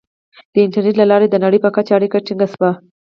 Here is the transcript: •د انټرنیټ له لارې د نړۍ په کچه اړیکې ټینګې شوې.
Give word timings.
•د 0.53 0.55
انټرنیټ 0.65 0.95
له 0.99 1.05
لارې 1.11 1.27
د 1.29 1.35
نړۍ 1.43 1.59
په 1.65 1.69
کچه 1.75 1.91
اړیکې 1.97 2.19
ټینګې 2.25 2.47
شوې. 2.53 2.71